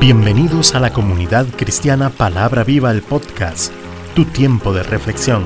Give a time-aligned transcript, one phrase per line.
[0.00, 3.72] Bienvenidos a la comunidad cristiana Palabra Viva el podcast,
[4.14, 5.44] tu tiempo de reflexión.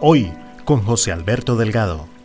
[0.00, 0.32] Hoy
[0.64, 2.15] con José Alberto Delgado.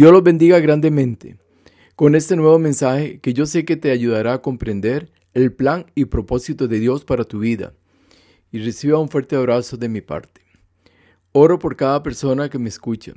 [0.00, 1.36] Dios los bendiga grandemente
[1.94, 6.06] con este nuevo mensaje que yo sé que te ayudará a comprender el plan y
[6.06, 7.74] propósito de Dios para tu vida.
[8.50, 10.40] Y reciba un fuerte abrazo de mi parte.
[11.32, 13.12] Oro por cada persona que me escucha,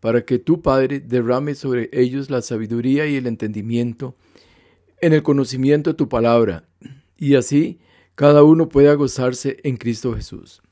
[0.00, 4.16] para que tu Padre derrame sobre ellos la sabiduría y el entendimiento
[5.00, 6.66] en el conocimiento de tu palabra,
[7.16, 7.78] y así
[8.16, 10.62] cada uno pueda gozarse en Cristo Jesús.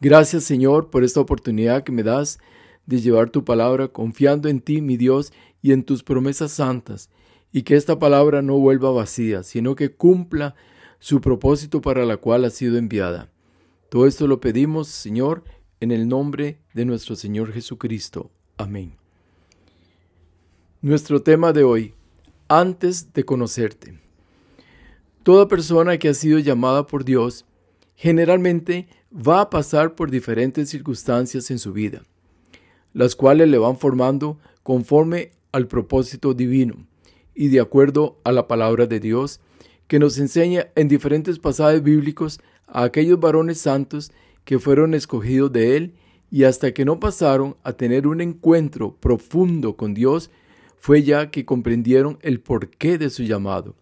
[0.00, 2.38] Gracias Señor por esta oportunidad que me das
[2.86, 7.08] de llevar tu palabra confiando en ti, mi Dios, y en tus promesas santas,
[7.52, 10.54] y que esta palabra no vuelva vacía, sino que cumpla
[10.98, 13.30] su propósito para la cual ha sido enviada.
[13.88, 15.44] Todo esto lo pedimos, Señor,
[15.80, 18.30] en el nombre de nuestro Señor Jesucristo.
[18.56, 18.96] Amén.
[20.80, 21.94] Nuestro tema de hoy,
[22.48, 23.98] antes de conocerte.
[25.22, 27.44] Toda persona que ha sido llamada por Dios
[27.94, 32.02] generalmente va a pasar por diferentes circunstancias en su vida
[32.92, 36.86] las cuales le van formando conforme al propósito divino
[37.34, 39.40] y de acuerdo a la palabra de Dios,
[39.86, 44.12] que nos enseña en diferentes pasajes bíblicos a aquellos varones santos
[44.44, 45.94] que fueron escogidos de Él
[46.30, 50.30] y hasta que no pasaron a tener un encuentro profundo con Dios,
[50.78, 53.76] fue ya que comprendieron el porqué de su llamado.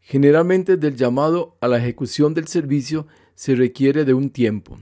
[0.00, 4.78] Generalmente del llamado a la ejecución del servicio se requiere de un tiempo.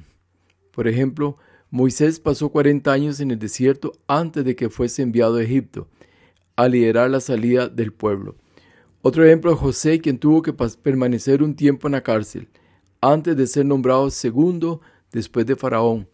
[0.73, 1.37] Por ejemplo,
[1.71, 5.87] Moisés pasó 40 años en el desierto antes de que fuese enviado a Egipto
[6.56, 8.34] a liderar la salida del pueblo.
[9.03, 12.49] Otro ejemplo es José, quien tuvo que permanecer un tiempo en la cárcel
[13.00, 14.81] antes de ser nombrado segundo
[15.12, 16.09] después de Faraón.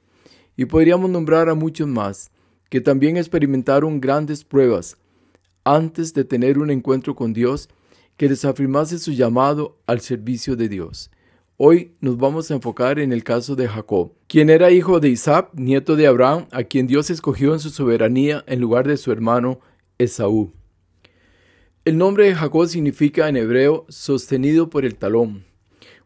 [0.57, 2.31] Y podríamos nombrar a muchos más,
[2.69, 4.97] que también experimentaron grandes pruebas
[5.65, 7.69] antes de tener un encuentro con Dios
[8.17, 11.11] que les afirmase su llamado al servicio de Dios.
[11.59, 15.49] Hoy nos vamos a enfocar en el caso de Jacob, quien era hijo de Isaac,
[15.55, 19.61] nieto de Abraham, a quien Dios escogió en su soberanía en lugar de su hermano
[19.97, 20.53] Esaú.
[21.87, 25.47] El nombre de Jacob significa en hebreo sostenido por el talón,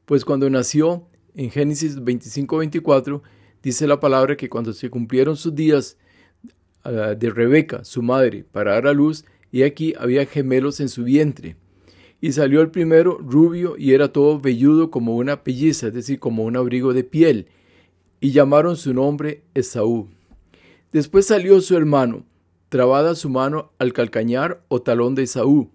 [0.05, 3.21] pues cuando nació en Génesis 25-24
[3.61, 5.99] dice la palabra que cuando se cumplieron sus días
[6.85, 11.03] ah, de Rebeca, su madre, para dar a luz, y aquí había gemelos en su
[11.03, 11.57] vientre.
[12.21, 16.45] Y salió el primero rubio y era todo velludo como una pelliza, es decir, como
[16.45, 17.49] un abrigo de piel,
[18.21, 20.09] y llamaron su nombre Esaú.
[20.93, 22.25] Después salió su hermano,
[22.69, 25.71] trabada su mano al calcañar o talón de Esaú,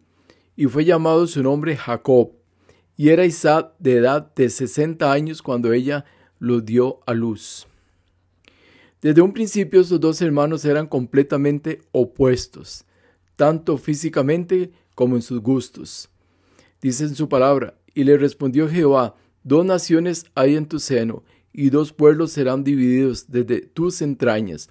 [0.55, 2.33] y fue llamado su nombre Jacob,
[2.95, 6.05] y era Isaac de edad de sesenta años cuando ella
[6.37, 7.67] lo dio a luz.
[9.01, 12.85] Desde un principio sus dos hermanos eran completamente opuestos,
[13.35, 16.09] tanto físicamente como en sus gustos
[16.85, 21.71] dice en su palabra, y le respondió Jehová, dos naciones hay en tu seno, y
[21.71, 24.69] dos pueblos serán divididos desde tus entrañas.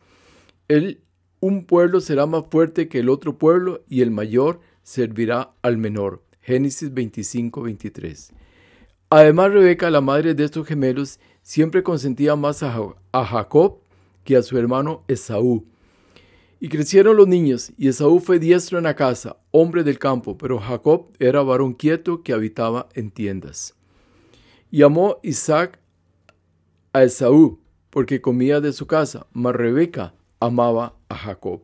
[0.68, 1.00] El,
[1.40, 6.22] un pueblo será más fuerte que el otro pueblo, y el mayor servirá al menor.
[6.40, 8.32] Génesis 25, 23.
[9.10, 13.80] Además, Rebeca, la madre de estos gemelos, siempre consentía más a Jacob
[14.22, 15.66] que a su hermano Esaú.
[16.64, 20.58] Y crecieron los niños, y Esaú fue diestro en la casa, hombre del campo, pero
[20.58, 23.74] Jacob era varón quieto que habitaba en tiendas.
[24.70, 25.78] Y amó Isaac
[26.94, 27.60] a Esaú,
[27.90, 31.60] porque comía de su casa, mas Rebeca amaba a Jacob.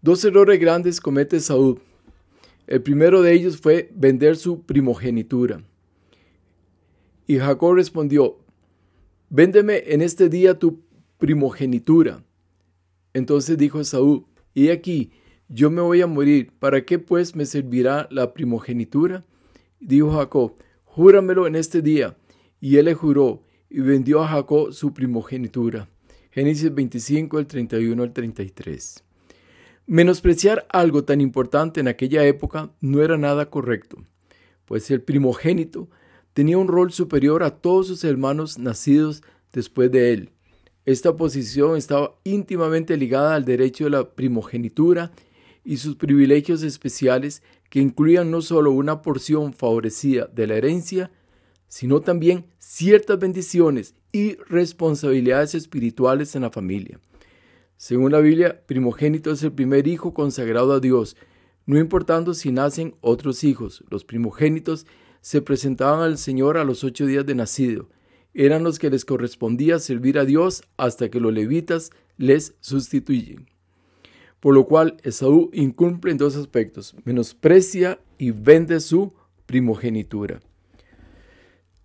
[0.00, 1.78] Dos errores grandes comete Esaú.
[2.66, 5.62] El primero de ellos fue vender su primogenitura.
[7.26, 8.38] Y Jacob respondió,
[9.28, 10.80] Véndeme en este día tu
[11.18, 12.24] primogenitura.
[13.14, 15.12] Entonces dijo Esaú, y aquí,
[15.48, 19.24] yo me voy a morir, ¿para qué pues me servirá la primogenitura?
[19.80, 22.16] Dijo Jacob, júramelo en este día.
[22.60, 25.88] Y él le juró, y vendió a Jacob su primogenitura.
[26.30, 29.04] Génesis 25, el 31 al 33.
[29.86, 33.98] Menospreciar algo tan importante en aquella época no era nada correcto,
[34.64, 35.90] pues el primogénito
[36.32, 39.22] tenía un rol superior a todos sus hermanos nacidos
[39.52, 40.30] después de él.
[40.84, 45.12] Esta posición estaba íntimamente ligada al derecho de la primogenitura
[45.64, 51.10] y sus privilegios especiales que incluían no solo una porción favorecida de la herencia,
[51.68, 57.00] sino también ciertas bendiciones y responsabilidades espirituales en la familia.
[57.76, 61.16] Según la Biblia, primogénito es el primer hijo consagrado a Dios,
[61.66, 63.82] no importando si nacen otros hijos.
[63.88, 64.86] Los primogénitos
[65.22, 67.88] se presentaban al Señor a los ocho días de nacido.
[68.34, 73.46] Eran los que les correspondía servir a Dios hasta que los levitas les sustituyen.
[74.40, 79.12] Por lo cual Esaú incumple en dos aspectos, menosprecia y vende su
[79.46, 80.40] primogenitura.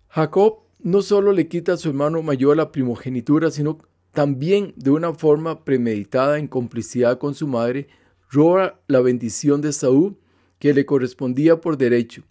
[0.08, 3.78] Jacob no solo le quita a su hermano mayor la primogenitura, sino
[4.12, 7.86] también de una forma premeditada en complicidad con su madre,
[8.28, 10.16] roba la bendición de Saúl
[10.58, 12.24] que le correspondía por derecho.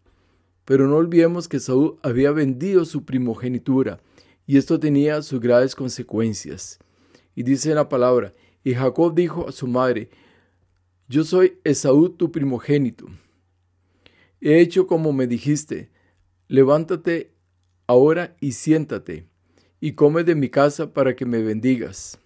[0.65, 3.99] Pero no olvidemos que Saúl había vendido su primogenitura
[4.49, 6.79] y esto tenía sus graves consecuencias.
[7.35, 10.09] Y dice la palabra, y Jacob dijo a su madre,
[11.07, 13.05] yo soy Esaú tu primogénito.
[14.41, 15.91] He hecho como me dijiste,
[16.47, 17.31] levántate
[17.85, 19.27] ahora y siéntate,
[19.79, 22.17] y come de mi casa para que me bendigas.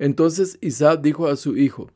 [0.00, 1.92] Entonces Isaac dijo a su hijo,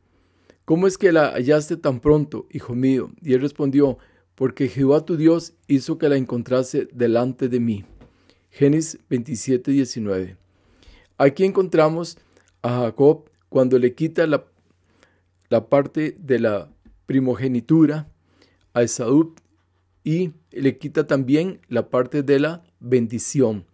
[0.64, 3.10] ¿Cómo es que la hallaste tan pronto, hijo mío?
[3.20, 3.98] Y él respondió,
[4.36, 7.84] porque Jehová tu Dios hizo que la encontrase delante de mí.
[8.56, 10.38] Génesis 27, 19.
[11.18, 12.16] Aquí encontramos
[12.62, 14.46] a Jacob cuando le quita la,
[15.50, 16.72] la parte de la
[17.04, 18.08] primogenitura
[18.72, 19.34] a Esaú
[20.04, 23.66] y le quita también la parte de la bendición.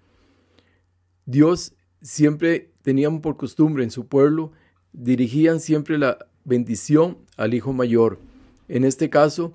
[1.26, 4.50] Dios siempre tenían por costumbre en su pueblo,
[4.92, 8.18] dirigían siempre la bendición al hijo mayor.
[8.66, 9.54] En este caso,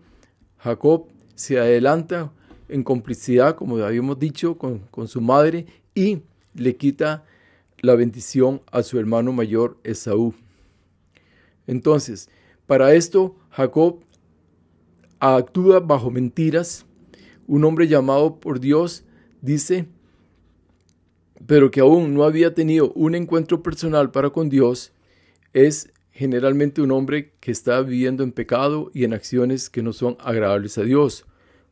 [0.60, 2.32] Jacob se adelanta
[2.70, 5.66] en complicidad, como habíamos dicho, con, con su madre
[5.96, 6.22] y
[6.54, 7.24] le quita
[7.80, 10.34] la bendición a su hermano mayor Esaú.
[11.68, 12.30] Entonces,
[12.66, 14.00] para esto, Jacob
[15.20, 16.86] actúa bajo mentiras.
[17.46, 19.06] Un hombre llamado por Dios
[19.42, 19.88] dice
[21.46, 24.92] pero que aún no había tenido un encuentro personal para con Dios,
[25.54, 30.18] es generalmente un hombre que está viviendo en pecado y en acciones que no son
[30.20, 31.26] agradables a Dios.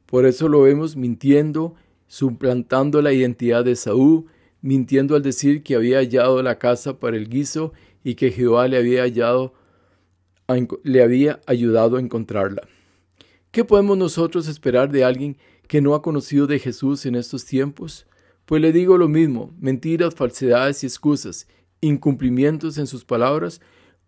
[0.05, 1.75] Por eso lo vemos mintiendo,
[2.07, 4.25] suplantando la identidad de Saúl,
[4.61, 7.73] mintiendo al decir que había hallado la casa para el guiso
[8.03, 9.53] y que Jehová le había, hallado,
[10.83, 12.67] le había ayudado a encontrarla.
[13.51, 15.37] ¿Qué podemos nosotros esperar de alguien
[15.67, 18.05] que no ha conocido de Jesús en estos tiempos?
[18.45, 21.47] Pues le digo lo mismo, mentiras, falsedades y excusas,
[21.81, 23.61] incumplimientos en sus palabras,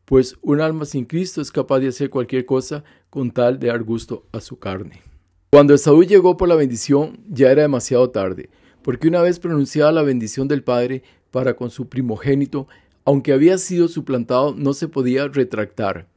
[0.06, 3.84] pues un alma sin Cristo es capaz de hacer cualquier cosa con tal de dar
[3.84, 5.02] gusto a su carne.
[5.50, 8.50] Cuando Esaú llegó por la bendición, ya era demasiado tarde,
[8.82, 12.68] porque una vez pronunciada la bendición del Padre para con su primogénito,
[13.06, 16.10] aunque había sido suplantado, no se podía retractar.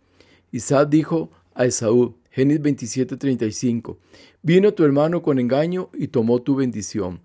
[0.50, 3.98] Isaac dijo a Esaú, Génesis 27:35,
[4.42, 7.20] Vino tu hermano con engaño y tomó tu bendición.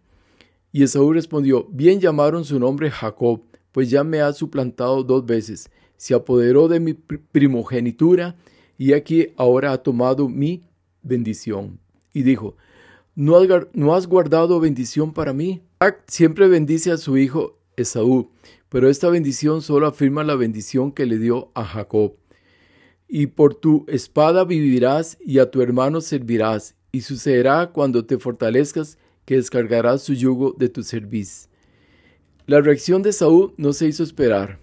[0.71, 3.41] Y Esaú respondió, bien llamaron su nombre Jacob,
[3.71, 8.35] pues ya me ha suplantado dos veces, se apoderó de mi primogenitura,
[8.77, 10.61] y aquí ahora ha tomado mi
[11.01, 11.79] bendición.
[12.15, 12.55] Y dijo,
[13.13, 13.35] ¿no
[13.93, 15.61] has, guardado bendición para mí?
[16.07, 18.31] siempre bendice a su hijo Esaú,
[18.69, 22.13] pero esta bendición solo afirma la bendición que le dio a Jacob.
[23.09, 28.97] Y por tu espada vivirás y a tu hermano servirás, y sucederá cuando te fortalezcas
[29.25, 31.49] que descargará su yugo de tu cerviz.
[32.45, 34.59] La reacción de Saúl no se hizo esperar.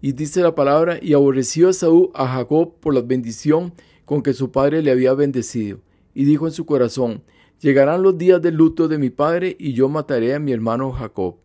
[0.00, 3.74] Y dice la palabra, y aborreció a Saúl a Jacob por la bendición
[4.06, 5.80] con que su padre le había bendecido.
[6.14, 7.22] Y dijo en su corazón,
[7.60, 11.36] llegarán los días del luto de mi padre y yo mataré a mi hermano Jacob.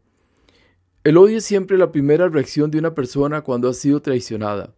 [1.03, 4.74] El odio es siempre la primera reacción de una persona cuando ha sido traicionada.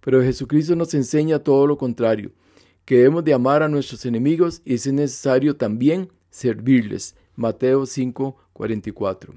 [0.00, 2.30] Pero Jesucristo nos enseña todo lo contrario,
[2.84, 7.16] que debemos de amar a nuestros enemigos y es necesario también servirles.
[7.36, 9.34] Mateo 5, 44.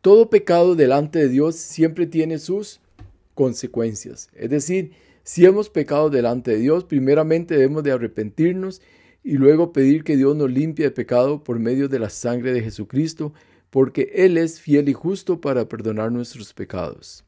[0.00, 2.80] Todo pecado delante de Dios siempre tiene sus
[3.34, 4.28] consecuencias.
[4.34, 8.82] Es decir, si hemos pecado delante de Dios, primeramente debemos de arrepentirnos
[9.26, 12.62] y luego pedir que Dios nos limpie de pecado por medio de la sangre de
[12.62, 13.34] Jesucristo,
[13.70, 17.24] porque Él es fiel y justo para perdonar nuestros pecados.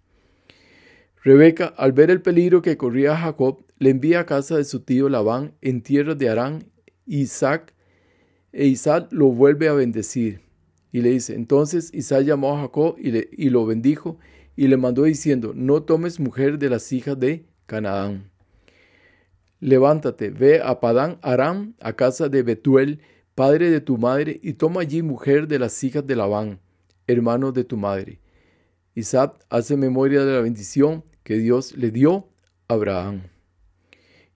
[1.25, 5.09] Rebeca, al ver el peligro que corría Jacob, le envía a casa de su tío
[5.09, 6.71] Labán en tierra de Arán.
[7.05, 7.75] Isaac
[8.53, 10.41] e Isaac lo vuelve a bendecir.
[10.93, 14.21] Y le dice, entonces Isaac llamó a Jacob y, le, y lo bendijo
[14.55, 18.31] y le mandó diciendo, no tomes mujer de las hijas de Canaán.
[19.61, 23.01] Levántate, ve a Padán Aram, a casa de Betuel,
[23.35, 26.61] padre de tu madre, y toma allí mujer de las hijas de Labán,
[27.07, 28.21] hermano de tu madre.
[28.95, 32.29] Isaac hace memoria de la bendición que Dios le dio
[32.69, 33.23] a Abraham.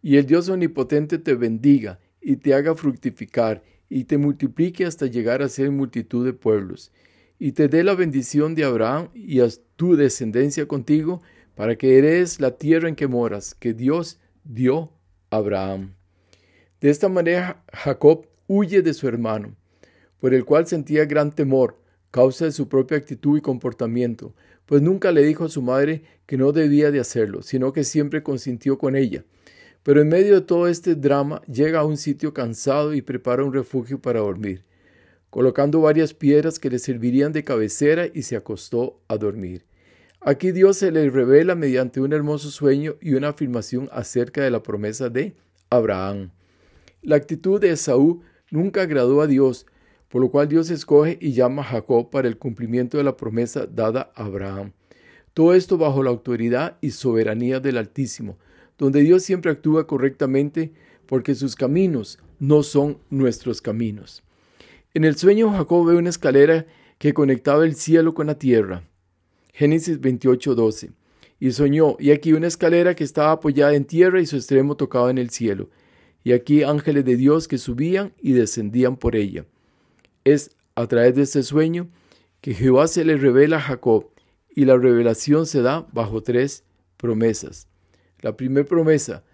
[0.05, 5.43] y el Dios omnipotente te bendiga y te haga fructificar y te multiplique hasta llegar
[5.43, 6.91] a ser multitud de pueblos,
[7.39, 11.23] y te dé la bendición de Abraham y a tu descendencia contigo,
[11.55, 14.93] para que heredes la tierra en que moras, que Dios dio
[15.33, 15.95] Abraham.
[16.81, 19.57] De esta manera Jacob huye de su hermano,
[20.21, 21.79] por el cual sentía gran temor,
[22.11, 24.35] causa de su propia actitud y comportamiento,
[24.67, 28.23] pues nunca le dijo a su madre que no debía de hacerlo, sino que siempre
[28.23, 29.25] consintió con ella.
[29.83, 33.55] Pero en medio de todo este drama llega a un sitio cansado y prepara un
[33.55, 34.65] refugio para dormir,
[35.31, 39.65] colocando varias piedras que le servirían de cabecera y se acostó a dormir.
[40.25, 44.63] Aquí Dios se le revela mediante un hermoso sueño y una afirmación acerca de la
[44.63, 45.35] promesa de
[45.69, 46.31] Abraham.
[47.03, 49.67] La actitud de Esaú nunca agradó a Dios,
[50.09, 53.67] por lo cual Dios escoge y llama a Jacob para el cumplimiento de la promesa
[53.67, 54.71] dada a Abraham.
[55.35, 58.39] Todo esto bajo la autoridad y soberanía del Altísimo,
[58.79, 60.73] donde Dios siempre actúa correctamente
[61.07, 64.23] porque sus caminos no son nuestros caminos.
[64.95, 66.65] En el sueño Jacob ve una escalera
[66.99, 68.85] que conectaba el cielo con la tierra.
[69.53, 70.93] Génesis 28:12.
[71.39, 75.11] Y soñó, y aquí una escalera que estaba apoyada en tierra y su extremo tocaba
[75.11, 75.69] en el cielo.
[76.25, 79.45] Y aquí ángeles de Dios que subían y descendían por ella.
[80.25, 81.89] Es a través de este sueño
[82.41, 84.07] que Jehová se le revela a Jacob
[84.55, 86.65] y la revelación se da bajo tres
[86.97, 87.67] promesas.
[88.21, 89.25] La primera promesa,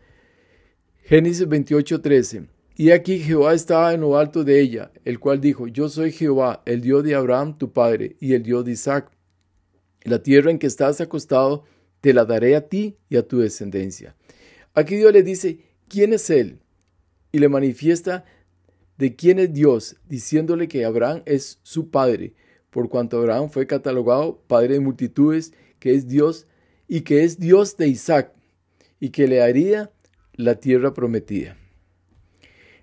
[1.04, 2.48] Génesis 28:13.
[2.76, 6.62] Y aquí Jehová estaba en lo alto de ella, el cual dijo, Yo soy Jehová,
[6.64, 9.10] el Dios de Abraham tu padre, y el Dios de Isaac.
[10.04, 11.64] La tierra en que estás acostado,
[12.00, 14.14] te la daré a ti y a tu descendencia.
[14.74, 16.60] Aquí Dios le dice, ¿quién es Él?
[17.32, 18.24] Y le manifiesta
[18.96, 22.34] de quién es Dios, diciéndole que Abraham es su padre,
[22.70, 26.46] por cuanto Abraham fue catalogado padre de multitudes, que es Dios
[26.86, 28.32] y que es Dios de Isaac,
[29.00, 29.90] y que le haría
[30.34, 31.56] la tierra prometida.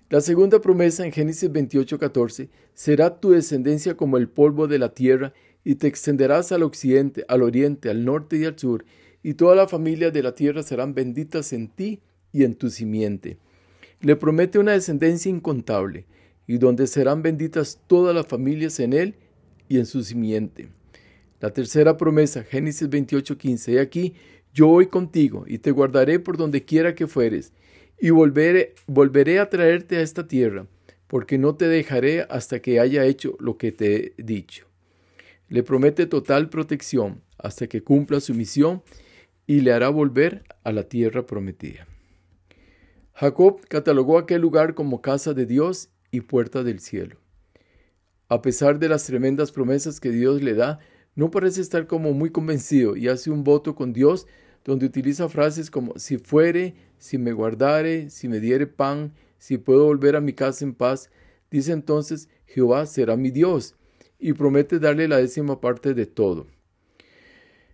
[0.08, 5.32] La segunda promesa en Génesis 28:14 será tu descendencia como el polvo de la tierra,
[5.66, 8.84] y te extenderás al occidente, al oriente, al norte y al sur,
[9.24, 11.98] y toda la familia de la tierra serán benditas en ti
[12.30, 13.38] y en tu simiente.
[14.00, 16.06] Le promete una descendencia incontable,
[16.46, 19.16] y donde serán benditas todas las familias en él
[19.68, 20.68] y en su simiente.
[21.40, 24.14] La tercera promesa, Génesis 28:15, he aquí,
[24.54, 27.52] yo voy contigo y te guardaré por donde quiera que fueres,
[28.00, 30.68] y volveré a traerte a esta tierra,
[31.08, 34.68] porque no te dejaré hasta que haya hecho lo que te he dicho.
[35.48, 38.82] Le promete total protección hasta que cumpla su misión
[39.46, 41.86] y le hará volver a la tierra prometida.
[43.14, 47.18] Jacob catalogó aquel lugar como casa de Dios y puerta del cielo.
[48.28, 50.80] A pesar de las tremendas promesas que Dios le da,
[51.14, 54.26] no parece estar como muy convencido y hace un voto con Dios
[54.64, 59.84] donde utiliza frases como si fuere, si me guardare, si me diere pan, si puedo
[59.84, 61.08] volver a mi casa en paz,
[61.50, 63.76] dice entonces Jehová será mi Dios
[64.18, 66.46] y promete darle la décima parte de todo.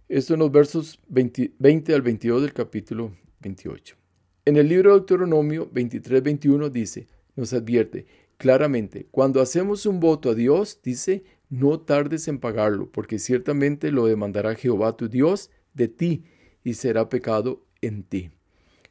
[0.09, 3.97] Esto en los versos 20, al 22 del capítulo 28.
[4.45, 7.07] En el libro de Deuteronomio 23-21 dice,
[7.37, 8.07] nos advierte
[8.37, 14.07] claramente, cuando hacemos un voto a Dios, dice, no tardes en pagarlo, porque ciertamente lo
[14.07, 16.25] demandará Jehová tu Dios de ti
[16.65, 18.31] y será pecado en ti.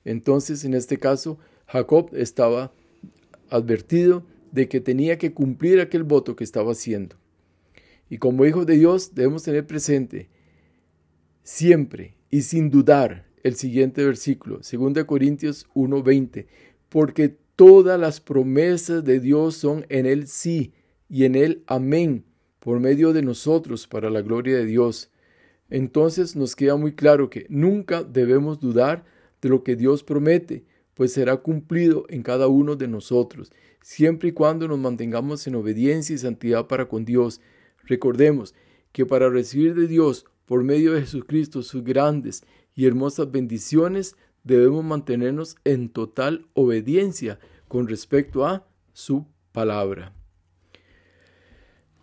[0.05, 2.73] Entonces, en este caso, Jacob estaba
[3.49, 7.20] advertido de que tenía que cumplir aquel voto que estaba haciendo.
[8.11, 10.29] Y como hijos de Dios debemos tener presente
[11.41, 16.45] siempre y sin dudar el siguiente versículo, 2 Corintios 1:20,
[16.89, 20.73] porque todas las promesas de Dios son en él sí
[21.09, 22.25] y en él amén,
[22.59, 25.11] por medio de nosotros para la gloria de Dios
[25.71, 29.05] entonces nos queda muy claro que nunca debemos dudar
[29.41, 33.51] de lo que Dios promete, pues será cumplido en cada uno de nosotros,
[33.81, 37.39] siempre y cuando nos mantengamos en obediencia y santidad para con Dios.
[37.85, 38.53] Recordemos
[38.91, 42.43] que para recibir de Dios por medio de Jesucristo sus grandes
[42.75, 50.13] y hermosas bendiciones, debemos mantenernos en total obediencia con respecto a su palabra.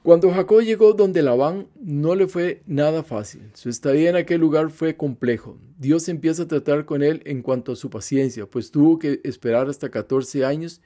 [0.02, 3.50] Cuando Jacob llegó donde Labán, no le fue nada fácil.
[3.52, 5.58] Su estadía en aquel lugar fue complejo.
[5.76, 9.68] Dios empieza a tratar con él en cuanto a su paciencia, pues tuvo que esperar
[9.68, 10.80] hasta 14 años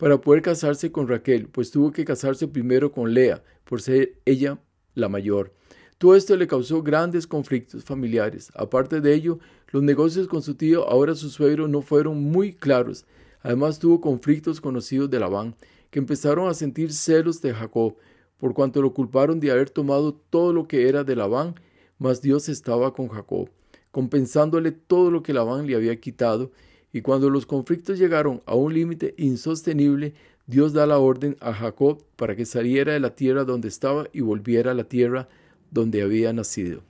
[0.00, 4.58] para poder casarse con Raquel, pues tuvo que casarse primero con Lea, por ser ella
[4.94, 5.52] la mayor.
[5.98, 8.50] Todo esto le causó grandes conflictos familiares.
[8.54, 13.04] Aparte de ello, los negocios con su tío, ahora su suegro, no fueron muy claros.
[13.42, 15.54] Además tuvo conflictos conocidos de Labán,
[15.90, 17.94] que empezaron a sentir celos de Jacob,
[18.38, 21.56] por cuanto lo culparon de haber tomado todo lo que era de Labán,
[21.98, 23.50] mas Dios estaba con Jacob,
[23.90, 26.52] compensándole todo lo que Labán le había quitado,
[26.92, 30.14] Y cuando los conflictos llegaron a un límite insostenible,
[30.46, 34.20] Dios da la orden a Jacob para que saliera de la tierra donde estaba y
[34.20, 35.28] volviera a la tierra
[35.70, 36.82] donde había nacido.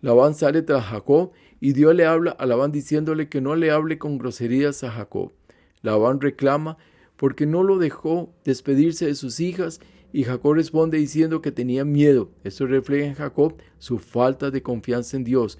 [0.00, 3.98] Labán sale tras Jacob y Dios le habla a Labán diciéndole que no le hable
[3.98, 5.32] con groserías a Jacob.
[5.82, 6.78] Labán reclama
[7.16, 9.80] porque no lo dejó despedirse de sus hijas
[10.12, 12.30] y Jacob responde diciendo que tenía miedo.
[12.44, 15.58] Esto refleja en Jacob su falta de confianza en Dios,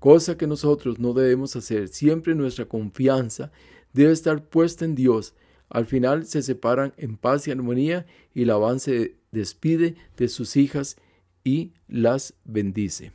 [0.00, 1.88] cosa que nosotros no debemos hacer.
[1.88, 3.52] Siempre nuestra confianza
[3.92, 5.34] debe estar puesta en Dios.
[5.68, 10.96] Al final se separan en paz y armonía y Labán se despide de sus hijas
[11.44, 13.12] y las bendice.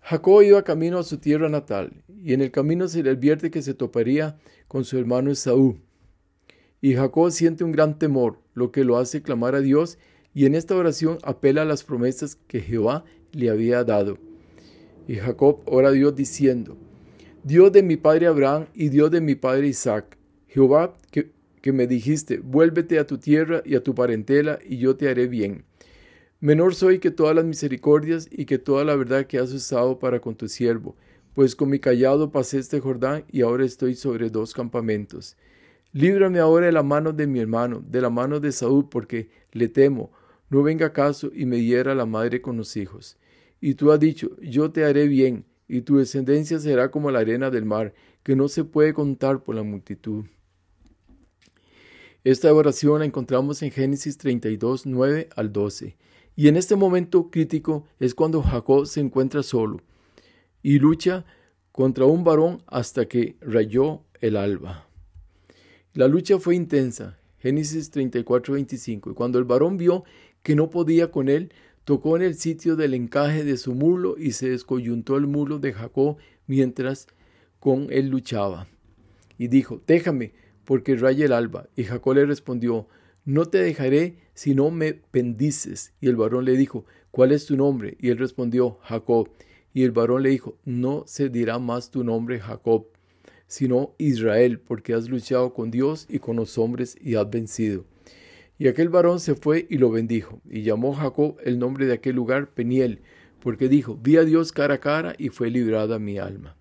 [0.00, 3.62] Jacob iba camino a su tierra natal y en el camino se le advierte que
[3.62, 5.78] se toparía con su hermano Esaú.
[6.80, 9.98] Y Jacob siente un gran temor, lo que lo hace clamar a Dios
[10.34, 14.18] y en esta oración apela a las promesas que Jehová le había dado.
[15.06, 16.76] Y Jacob ora a Dios diciendo,
[17.44, 20.16] Dios de mi padre Abraham y Dios de mi padre Isaac,
[20.46, 25.08] Jehová que, me dijiste, vuélvete a tu tierra y a tu parentela y yo te
[25.08, 25.64] haré bien.
[26.40, 30.20] Menor soy que todas las misericordias y que toda la verdad que has usado para
[30.20, 30.96] con tu siervo,
[31.34, 35.36] pues con mi callado pasé este Jordán y ahora estoy sobre dos campamentos.
[35.92, 39.68] Líbrame ahora de la mano de mi hermano, de la mano de Saúl, porque le
[39.68, 40.10] temo,
[40.50, 43.16] no venga caso y me hiera la madre con los hijos.
[43.62, 47.48] Y tú has dicho, yo te haré bien, y tu descendencia será como la arena
[47.48, 50.24] del mar, que no se puede contar por la multitud.
[52.24, 55.96] Esta oración la encontramos en Génesis 32, 9 al 12.
[56.34, 59.80] Y en este momento crítico es cuando Jacob se encuentra solo
[60.60, 61.24] y lucha
[61.70, 64.88] contra un varón hasta que rayó el alba.
[65.94, 67.16] La lucha fue intensa.
[67.38, 69.12] Génesis 34, 25.
[69.12, 70.02] Y cuando el varón vio
[70.42, 71.52] que no podía con él,
[71.84, 75.72] tocó en el sitio del encaje de su mulo y se descoyuntó el mulo de
[75.72, 77.08] Jacob mientras
[77.58, 78.66] con él luchaba.
[79.38, 80.32] Y dijo, déjame,
[80.64, 81.68] porque raya el alba.
[81.76, 82.86] Y Jacob le respondió,
[83.24, 85.92] no te dejaré si no me bendices.
[86.00, 87.96] Y el varón le dijo, ¿cuál es tu nombre?
[88.00, 89.30] Y él respondió, Jacob.
[89.74, 92.86] Y el varón le dijo, no se dirá más tu nombre Jacob,
[93.46, 97.84] sino Israel, porque has luchado con Dios y con los hombres y has vencido.
[98.62, 102.14] Y aquel varón se fue y lo bendijo, y llamó Jacob el nombre de aquel
[102.14, 103.00] lugar Peniel,
[103.40, 106.54] porque dijo, vi a Dios cara a cara y fue librada mi alma.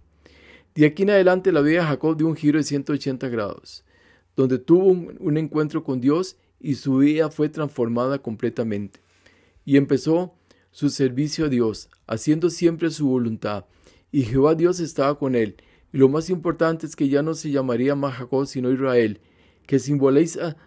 [0.74, 3.86] De aquí en adelante la vida de Jacob dio un giro de 180 grados,
[4.36, 9.00] donde tuvo un, encuentro con Dios y su vida fue transformada completamente.
[9.64, 10.34] Y empezó
[10.72, 13.66] su servicio a Dios, haciendo siempre su voluntad,
[14.12, 15.56] y Jehová Dios estaba con él.
[15.94, 19.22] Y lo más importante es que ya no se llamaría más Jacob, sino Israel,
[19.68, 20.58] que simboliza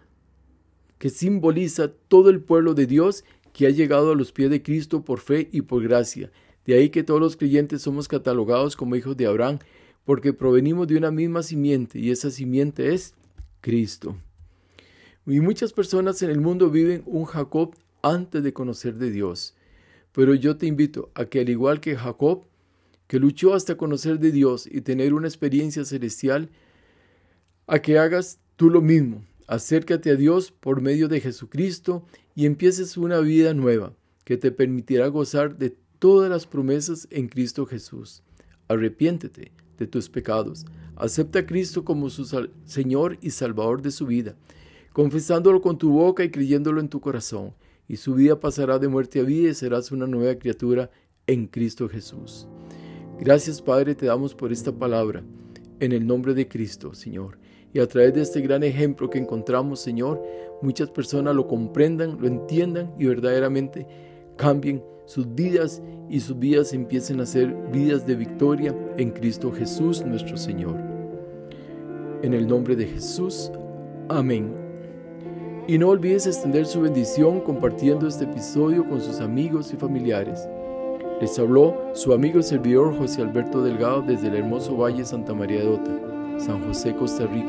[0.98, 5.04] que simboliza todo el pueblo de Dios que ha llegado a los pies de Cristo
[5.04, 6.30] por fe y por gracia.
[6.66, 9.58] De ahí que todos los creyentes somos catalogados como hijos de Abraham,
[10.04, 13.14] porque provenimos de una misma simiente, y esa simiente es
[13.60, 14.16] Cristo.
[15.26, 19.54] Y muchas personas en el mundo viven un Jacob antes de conocer de Dios.
[20.12, 22.44] Pero yo te invito a que al igual que Jacob,
[23.06, 26.50] que luchó hasta conocer de Dios y tener una experiencia celestial,
[27.66, 32.04] a que hagas tú lo mismo, Acércate a Dios por medio de Jesucristo
[32.34, 33.92] y empieces una vida nueva
[34.24, 38.22] que te permitirá gozar de todas las promesas en Cristo Jesús.
[38.68, 40.64] Arrepiéntete de tus pecados.
[40.96, 42.24] Acepta a Cristo como su
[42.64, 44.34] Señor y Salvador de su vida,
[44.92, 47.52] confesándolo con tu boca y creyéndolo en tu corazón.
[47.86, 50.90] Y su vida pasará de muerte a vida y serás una nueva criatura
[51.26, 52.46] en Cristo Jesús.
[53.20, 55.22] Gracias Padre te damos por esta palabra.
[55.80, 57.38] En el nombre de Cristo, Señor.
[57.74, 60.22] Y a través de este gran ejemplo que encontramos, Señor,
[60.62, 63.84] muchas personas lo comprendan, lo entiendan y verdaderamente
[64.36, 70.04] cambien sus vidas y sus vidas empiecen a ser vidas de victoria en Cristo Jesús
[70.06, 70.76] nuestro Señor.
[72.22, 73.50] En el nombre de Jesús,
[74.08, 74.54] amén.
[75.66, 80.48] Y no olvides extender su bendición compartiendo este episodio con sus amigos y familiares.
[81.20, 85.60] Les habló su amigo y servidor José Alberto Delgado desde el hermoso Valle Santa María
[85.60, 86.14] de Ota.
[86.38, 87.43] San José, Costa Rica.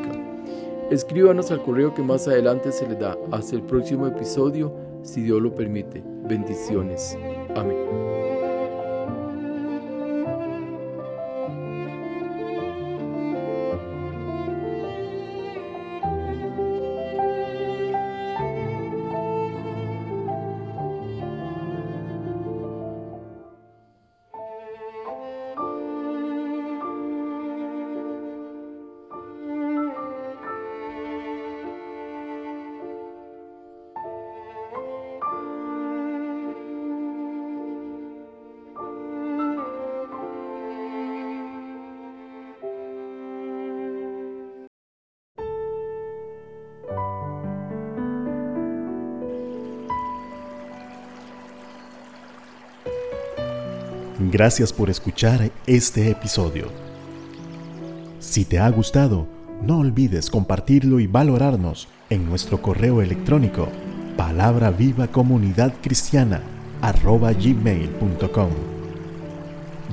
[0.90, 3.16] Escríbanos al correo que más adelante se le da.
[3.32, 4.72] Hasta el próximo episodio,
[5.02, 6.02] si Dios lo permite.
[6.28, 7.18] Bendiciones.
[7.56, 8.05] Amén.
[54.38, 56.66] Gracias por escuchar este episodio.
[58.18, 59.26] Si te ha gustado,
[59.62, 63.70] no olvides compartirlo y valorarnos en nuestro correo electrónico
[64.14, 66.42] palabra viva comunidad cristiana
[66.82, 68.50] gmail.com.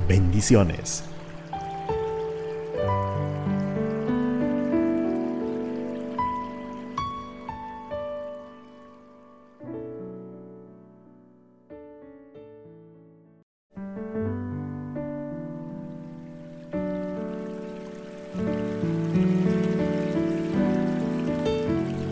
[0.06, 1.04] Bendiciones.